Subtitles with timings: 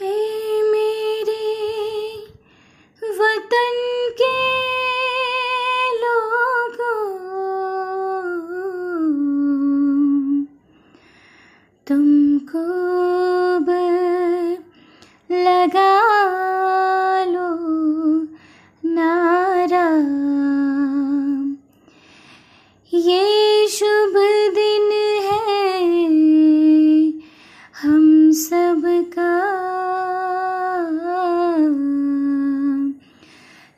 [0.00, 1.44] हे मेरे
[3.18, 3.78] वतन
[4.18, 4.32] के
[6.00, 6.98] लोगों।
[11.86, 12.85] तुमको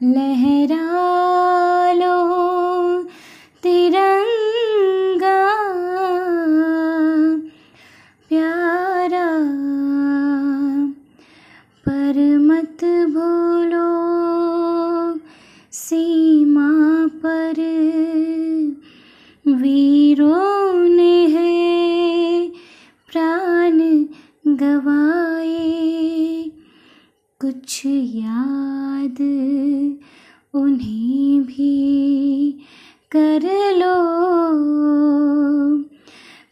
[0.03, 0.77] लहरा
[1.93, 2.19] लो
[3.63, 5.41] तिरंगा
[8.29, 9.27] प्यारा
[11.87, 12.85] पर मत
[13.15, 13.91] भूलो
[15.73, 16.71] सीमा
[17.25, 17.59] पर।
[19.47, 22.49] वीरों ने है
[23.11, 23.79] प्राण
[24.63, 25.78] गवाए
[27.41, 29.19] कुछ याद
[30.55, 32.53] उन्हें भी
[33.17, 33.41] कर
[33.77, 33.95] लो।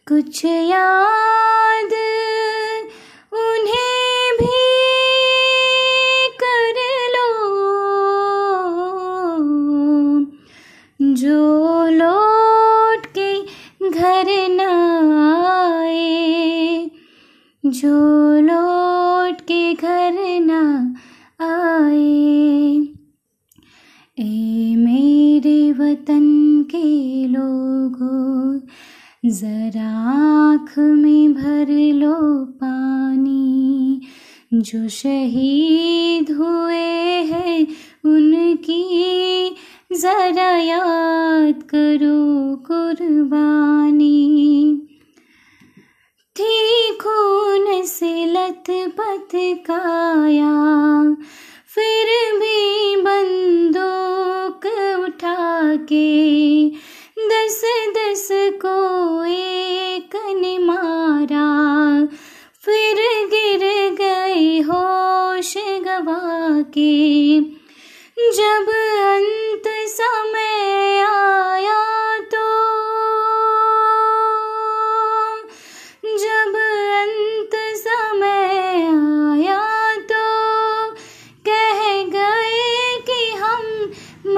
[0.07, 1.93] कुछ याद
[3.33, 4.63] उन्हें भी
[6.43, 6.79] कर
[7.15, 7.33] लो।
[11.13, 13.41] जो लौट के
[13.89, 14.61] घर न
[15.43, 16.91] आए,
[17.65, 17.97] जो
[18.39, 18.76] लौट
[19.75, 20.95] घर न
[21.41, 22.87] आए।
[24.19, 28.59] ए मेरे वतन के लोगों,
[29.25, 34.01] जरा आँख में भर लो पानी।
[34.53, 37.67] जो शहीद हुए हैं,
[38.05, 39.55] उनकी
[40.01, 44.86] जरा याद करो कुर्बानी।
[46.39, 50.53] थी खून से लथपथ काया।
[51.75, 54.65] फिर भी बंदूक
[55.03, 56.69] उठा के
[57.29, 57.61] दस
[57.97, 61.47] दस को एक ने मारा।
[62.65, 62.95] फिर
[63.27, 67.39] गिर गए होश गवा के
[68.37, 68.69] जब
[69.15, 70.06] अंत समय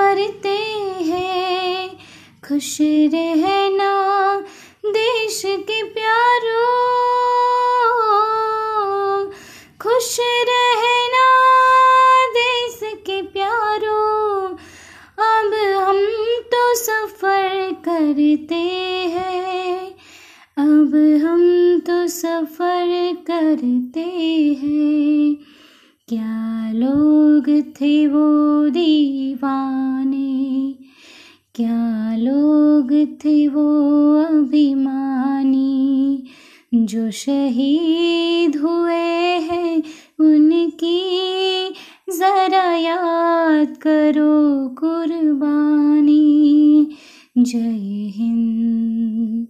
[0.09, 0.57] मरते
[1.03, 1.89] हैं।
[2.47, 4.39] खुश रहना
[4.85, 6.65] देश के प्यारो।
[9.81, 11.27] खुश रहना
[12.27, 14.45] देश के प्यारो।
[15.19, 16.05] अब हम
[16.53, 18.61] तो सफ़र करते
[19.15, 19.87] हैं।
[20.57, 24.09] अब हम तो सफ़र करते
[24.61, 25.35] हैं।
[26.07, 29.88] क्या लोग थे वो दीवाने?
[31.61, 36.23] क्या लोग थे वो अभिमानी
[36.73, 39.83] जो शहीद हुए हैं?
[40.19, 41.69] उनकी
[42.17, 46.87] जरा याद करो कुर्बानी।
[47.37, 49.47] जय हिंद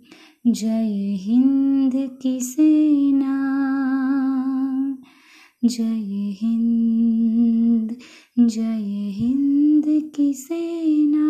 [0.47, 3.35] जय हिंद की सेना
[5.65, 7.95] जय हिंद
[8.49, 11.29] जय हिंद। की सेना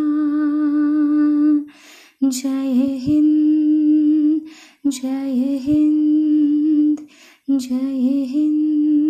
[2.24, 4.42] जय हिंद
[4.88, 6.98] जय हिंद
[7.52, 9.09] जय हिंद।